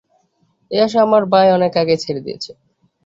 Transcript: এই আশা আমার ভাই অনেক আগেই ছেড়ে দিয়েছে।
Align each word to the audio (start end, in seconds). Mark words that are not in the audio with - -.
এই 0.71 0.79
আশা 0.81 0.99
আমার 1.01 1.23
ভাই 1.33 1.47
অনেক 1.57 1.73
আগেই 1.81 2.01
ছেড়ে 2.03 2.21
দিয়েছে। 2.25 2.51